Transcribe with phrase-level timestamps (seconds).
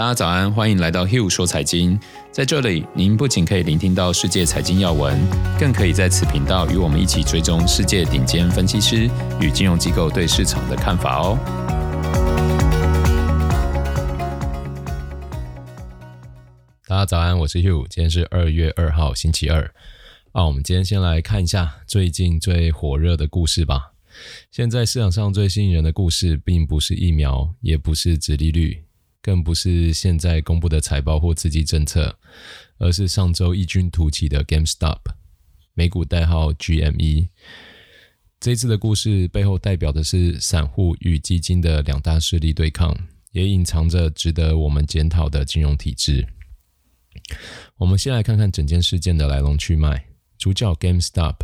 [0.00, 2.00] 大家早安，欢迎来到 Hugh 说财经。
[2.32, 5.20] 在这里，您不仅可以聆听到世界财经要闻，
[5.58, 9.10] 更可以在此频道与我们一起追踪世界顶尖分析师
[9.42, 11.38] 与金融机构对市场的看法哦。
[16.86, 19.70] 大家早安，我是 Hugh，今天是二月二号，星期二。
[20.32, 23.92] 啊，我们今天先来看一下最近最火热的故事吧。
[24.50, 28.84] 现在市场上最吸引人的故事，并不是疫苗，也不是殖利率，
[29.22, 32.18] 更不是现在公布的财报或刺激政策，
[32.78, 35.00] 而是上周异军突起的 GameStop，
[35.74, 37.28] 美股代号 GME。
[38.38, 42.96] 这次的故事背后代表的是散户与基金的两大势力对抗，
[43.32, 46.26] 也隐藏着值得我们检讨的金融体制。
[47.76, 50.06] 我们先来看看整件事件的来龙去脉。
[50.38, 51.36] 主角 GameStop，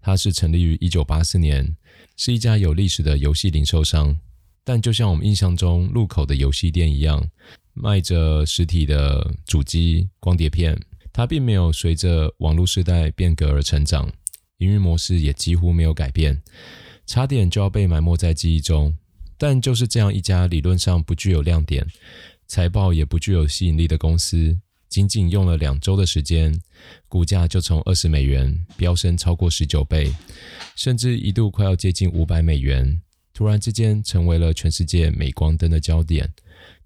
[0.00, 1.76] 它是成立于一九八四年。
[2.16, 4.16] 是一家有历史的游戏零售商，
[4.64, 7.22] 但就像我们印象中路口的游戏店一样，
[7.74, 10.76] 卖着实体的主机、光碟片。
[11.12, 14.10] 它并没有随着网络时代变革而成长，
[14.58, 16.42] 营运模式也几乎没有改变，
[17.06, 18.92] 差点就要被埋没在记忆中。
[19.36, 21.86] 但就是这样一家理论上不具有亮点、
[22.46, 24.58] 财报也不具有吸引力的公司。
[24.88, 26.52] 仅仅用了两周的时间，
[27.08, 30.12] 股价就从二十美元飙升超过十九倍，
[30.74, 33.00] 甚至一度快要接近五百美元。
[33.34, 36.32] 突然之间，成为了全世界镁光灯的焦点，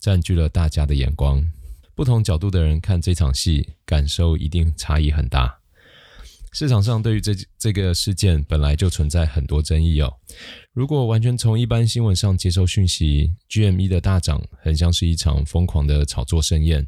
[0.00, 1.44] 占据了大家的眼光。
[1.94, 5.58] 不同角度的人看这场戏，感受一定差异很大。
[6.52, 10.10] 市场上对于这这个事件本来就存在很多争议哦。
[10.72, 16.86] 如果完全从一般新闻上接收讯息，GME 的大涨很像是一场疯狂的炒作盛宴。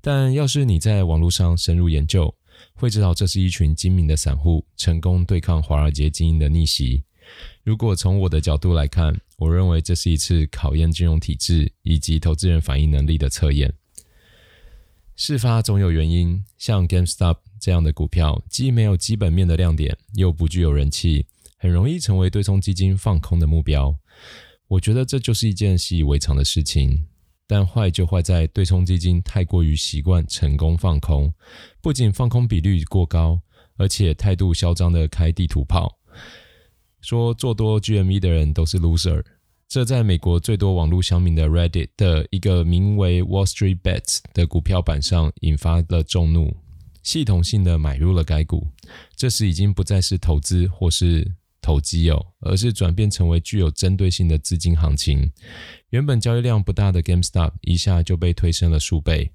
[0.00, 2.34] 但要是你在网络上深入研究，
[2.72, 7.04] 会知道这是一群精明的散户成功对抗华尔街精英的逆袭。
[7.62, 13.74] 如果从我的角度来看，我认为这是一次考验金融体制以及投资人反应能力的测验。
[15.14, 21.26] 事发总有原因，像 GameStop 这样的股票，既没有基本面的亮点，又不具有人气，
[21.58, 23.96] 很容易成为对冲基金放空的目标。
[24.68, 27.06] 我觉得这就是一件习以为常的事情。
[27.48, 31.32] 但坏就坏在对冲基金太过于习惯成功放空，
[31.80, 33.40] 不仅放空比率过高，
[33.76, 35.96] 而且态度嚣张的开地图炮，
[37.06, 39.22] 说做多 GME 的人都是 loser。
[39.68, 46.56] 这在美国最多网络乡民的 Reddit 的一个名为 Wall Street Bets 的股票板上引发了众怒，
[47.04, 48.66] 系统性的买入了该股。
[49.14, 51.30] 这时已经不再是投资或是
[51.62, 55.30] 投机哦，而是转变成为具有针对性的资金行情。
[55.90, 59.30] 原本交易量不大的 GameStop 一下就被推升了数倍。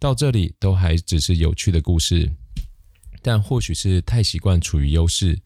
[0.00, 2.28] 到这里都还只是有趣的故事，
[3.22, 5.38] 但或许是太习惯处于优势，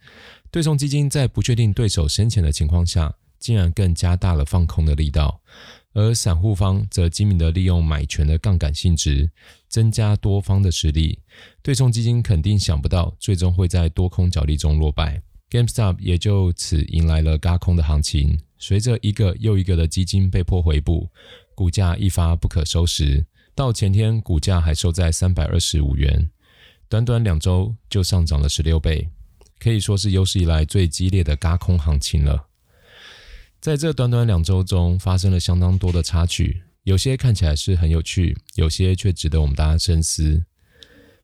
[0.50, 5.41] 对冲基金在不确定对手深浅的情况下，竟然更加大了放空的力道，
[5.93, 9.31] 而散户方则精明地利用买权的杠杆性质，
[9.69, 11.21] 增加多方的实力。
[11.62, 15.22] 对冲基金肯定想不到，最终会在多空角力中落败。
[15.50, 21.09] GameStop 也就此迎来了嘎空的行情，随着一个又一个的基金被迫回补，
[21.55, 23.25] 股价一发不可收拾。
[23.55, 26.31] 到前天，股价还收在三百二十五元，
[26.89, 29.09] 短短两周就上涨了十六倍，
[29.60, 32.47] 可以说是有史以来最激烈的轧空行情了。
[33.60, 40.43] 在这短短两周中，发生了相当多的插曲，有些看起来是很有趣，有些却值得我们大家深思。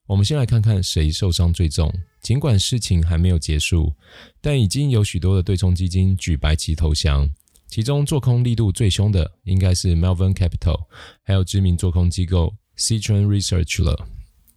[0.07, 1.93] 我们先来看看谁受伤最重。
[2.21, 3.95] 尽管事情还没有结束，
[4.41, 7.31] 但已经有许多的对冲基金举白旗投降。
[7.69, 10.85] 其中做空力度最凶的应该是 Melvin Capital，
[11.23, 14.07] 还有知名做空机构 Citron Research 了。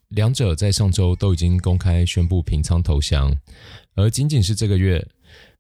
[0.09, 3.31] 两者在上周都已经公开宣布平仓投降，
[3.94, 5.08] 而仅仅是这个月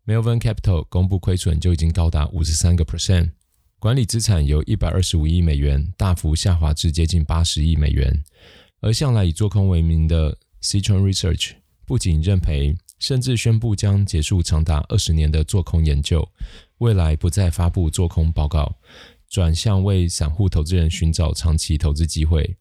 [0.07, 3.29] ，Melvin Capital 公布亏损就已经高达五十三个 percent，
[3.77, 8.23] 管理资产由一百二十五亿美元大幅下滑至接近八十亿美元。
[8.81, 11.51] 而向来以做空为名的 Citron Research。
[11.85, 16.27] 不仅认赔，甚至宣布将结束长达二十年的做空研究，
[16.77, 18.77] 未来不再发布做空报告，
[19.29, 22.57] 转向为散户投资人寻找长期投资机会。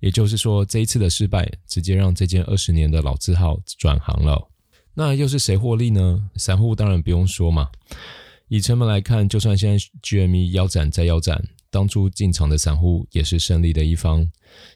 [0.00, 4.48] 也就是说，这一次的失败，直接让这间二十年的老字号转行了。
[4.94, 6.30] 那又是谁获利呢？
[6.36, 7.68] 散户当然不用说嘛。
[8.48, 11.42] 以成本来看，就算现在 GME 腰斩再腰斩。
[11.68, 14.30] 当初进场的散户也是胜利的一方。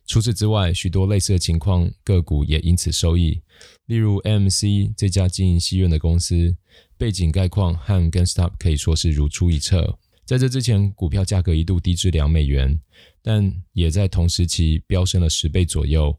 [0.06, 3.40] 除此之外，许多类似的情况，个股也因此受益。
[3.86, 6.54] 例如 MC 这家经营戏院的公司，
[6.98, 9.98] 背景概况和 GameStop 可以说是如出一辙。
[10.30, 12.80] 在这之前，股票价格一度低至两美元，
[13.20, 16.16] 但也在同时期飙升了十倍左右。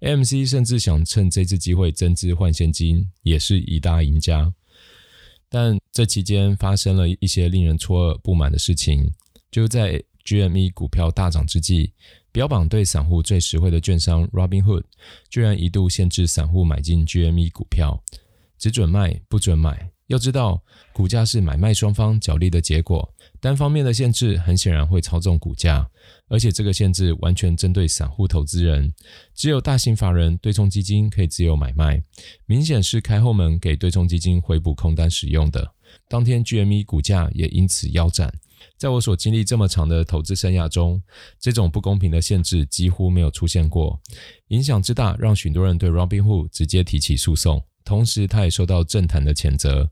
[0.00, 4.52] AMC 甚至想趁这次机会增资换现金，也是一大赢家。
[5.48, 9.08] 但这期间发生了一些令人错愕不满的事情，
[9.52, 11.92] 就在 GME 股票大涨之际，
[12.32, 14.82] 标榜对散户最实惠的券商 Robinhood
[15.30, 18.02] 居然一度限制散户买进 GME 股票，
[18.58, 19.92] 只准卖不准买。
[20.08, 20.60] 要知道，
[20.92, 23.13] 股价是买卖双方角力的结果，
[23.44, 25.86] 单方面的限制很显然会操纵股价，
[26.28, 28.90] 而且这个限制完全针对散户投资人，
[29.34, 32.02] 只有大型法人对冲基金可以自由买卖，
[32.46, 35.74] 明显是开后门给对冲基金回补空单使用的。
[36.08, 38.32] 当天 GME 股价也因此腰斩。
[38.78, 41.02] 在我所经历这么长的投资生涯中，
[41.38, 44.00] 这种不公平的限制几乎没有出现过，
[44.48, 47.62] 影响之大，让许多人对 Robinhood 直接提起诉讼。
[47.84, 49.90] 同时，他也受到政坛的谴责，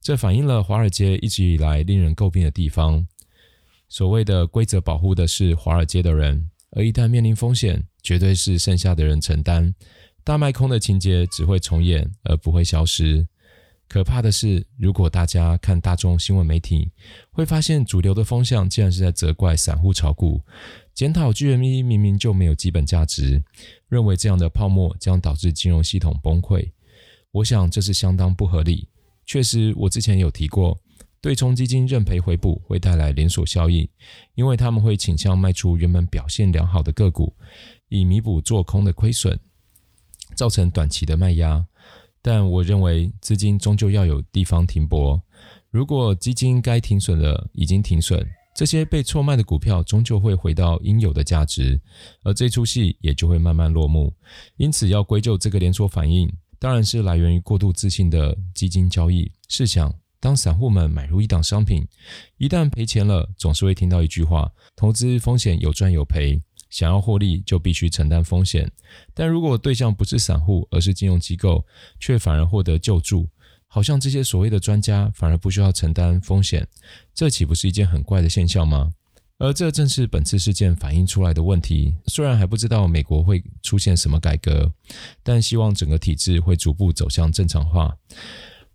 [0.00, 3.06] 这反映了华尔街一直以来令人诟病的地方。
[3.88, 9.74] 所谓的规则保护的是华尔街的人，而一旦面临风险，绝对是剩下的人承担。
[10.22, 13.26] 大卖空的情节只会重演，而不会消失。
[13.88, 16.90] 可怕的是，如果大家看大众新闻媒体，
[17.30, 20.42] 会发现主流的风向竟然是在责怪散户炒股，
[20.92, 23.42] 检讨 GME 明明就没有基本价值，
[23.88, 26.70] 认为这样的泡沫将导致金融系统崩溃。
[27.30, 28.88] 我想这是相当不合理。
[29.28, 30.80] 确实，我之前有提过，
[31.20, 33.86] 对冲基金认赔回补会带来连锁效应，
[34.34, 37.36] 因为他们会倾向卖出原本表现良好的个股，
[37.90, 39.38] 以弥补做空的亏损，
[40.34, 41.62] 造成短期的卖压。
[42.22, 45.20] 但我认为资金终究要有地方停泊。
[45.70, 51.78] 如果基金该停损的已经停损，这些被错卖的股票终究会回到应有的价值，
[52.22, 54.10] 而这出戏也就会慢慢落幕。
[54.56, 56.32] 因此，要归咎这个连锁反应。
[56.58, 59.30] 当然是来源于过度自信的基金交易。
[59.48, 61.86] 试想，当散户们买入一档商品，
[62.36, 68.70] 一旦赔钱了，总是会听到一句话：投资风险有赚有赔，想要获利就必须承担风险。
[69.14, 71.64] 但如果对象不是散户，而是金融机构，
[72.00, 73.28] 却反而获得救助，
[73.66, 76.66] 好像这些所谓的专家反而不需要承担风险，
[77.14, 78.90] 这岂不是一件很怪的现象吗？
[79.38, 81.94] 而这正是本次事件反映出来的问题。
[82.06, 84.72] 虽然还不知道美国会出现什么改革，
[85.22, 87.96] 但希望整个体制会逐步走向正常化。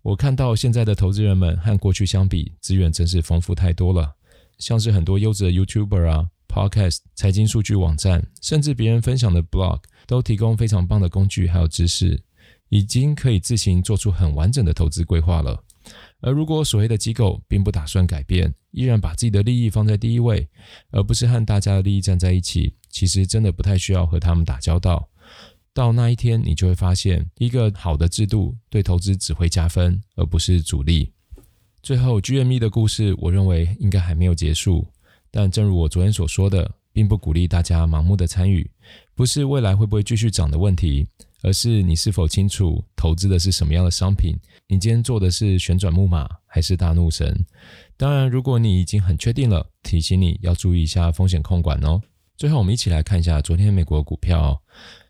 [0.00, 4.14] 我看到现在的投资人们和过去相比，资源真是丰富太多了。
[4.58, 12.22] 像是很多优质的 YouTuber 啊、Podcast、财经数据网站，甚至别人分享的 Blog，都提供非常棒的工具还有知识，
[12.70, 15.62] 已经可以自行做出很完整的投资规划了。
[16.20, 20.46] 而如果所谓的机构并不打算改变，依然把自己的利益放在第一位，
[20.90, 25.08] 而不是和大家的利益站在一起，其实真的不太需要和他们打交道。
[25.72, 31.12] 到那一天，你就会发现，一个好的制度对投资只会加分，而不是阻力。
[31.82, 34.86] 最后，GME 的故事，我认为应该还没有结束。
[35.30, 38.70] 但正如我昨天所说的，并不鼓励大家盲目的参与，
[39.14, 41.06] 不是未来会不会继续涨的问题。
[41.42, 44.34] 而是你是否清楚投资的是什么样的商品？
[44.66, 47.44] 你今天做的是旋转木马还是大怒神？
[47.96, 52.00] 当然，如果你已经很确定了，提醒你要注意一下风险控管哦。
[52.36, 54.60] 最后，我们一起来看一下昨天美国股票。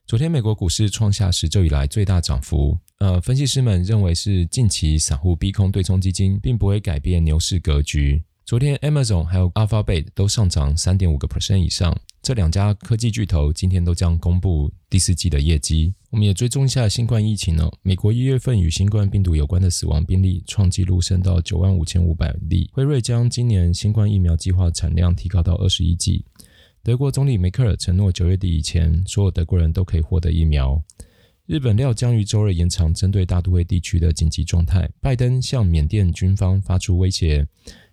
[0.07, 2.79] 昨天美国股市创下十周以来最大涨幅。
[2.99, 8.23] 呃，分析师们认为是近期散户逼空对冲基金，并不会改变牛市格局。
[8.45, 11.99] 昨天，Amazon 还有 Alphabet 都上涨三点五个 percent 以上。
[12.21, 15.95] 这两家科技巨头今天都将公布第四季的业绩。
[16.15, 17.69] 我们也追踪一下新冠疫情哦。
[17.83, 22.71] 美国一月份与新冠病毒有关的死亡病例创纪录，升到九万五千五百例。
[22.73, 26.25] 辉瑞将今年新冠疫苗计划产量提高到二十一剂。
[26.85, 30.81] 德国总理梅克尔承诺九月底以前，所有德国人都可以获得疫苗。
[31.47, 34.89] 日本料将于周二延长针对大都会地区的紧急状态。
[35.01, 37.45] 拜登向缅甸军方发出威胁。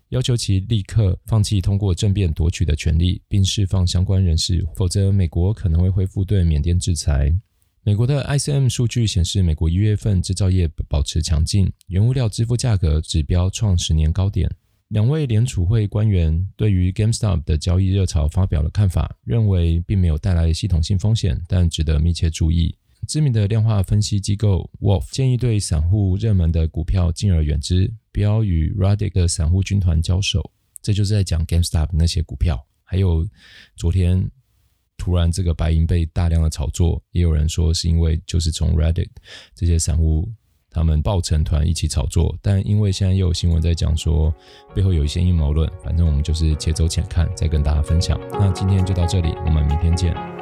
[0.10, 7.36] 要求其立刻放弃通过政变夺取的权利，并释放相关人士，否则美国可能会恢复对缅甸制裁。
[7.84, 14.48] 美国的 ISM 数据显示，美国一月份制造业保持强劲，原物料支付价格指标创十年高点。
[14.90, 22.78] 两位联储会官员对于 GameStop 的交易热潮发表了看法，认为并没有带来系统性风险，但值得密切注意。
[23.08, 30.52] 知名的量化分析机构 Wolf 建议对散户热门的股票敬而远之，不要与 Radic 的散户军团交手。
[30.84, 32.64] 这就是在讲 GameStop 那些股票。
[32.84, 33.28] 还有
[33.78, 34.30] 昨天
[35.02, 39.10] 突然这个白银被大量的炒作，也有人说是因为就是从 Reddit
[39.56, 40.30] 这些散户
[40.70, 44.32] 他们抱成团一起炒作，但因为现在又有新闻在讲说
[44.76, 48.22] 背后有一些阴谋论，反正我们就是且走且看，再跟大家分享。
[48.34, 50.41] 那今天就到这里，我们明天见。